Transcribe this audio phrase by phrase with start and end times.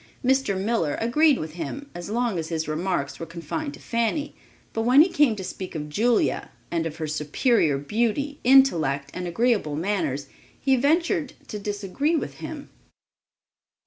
[0.25, 0.59] Mr.
[0.59, 4.33] Miller agreed with him as long as his remarks were confined to Fanny,
[4.73, 9.27] but when he came to speak of Julia, and of her superior beauty, intellect and
[9.27, 10.25] agreeable manners,
[10.59, 12.71] he ventured to disagree with him.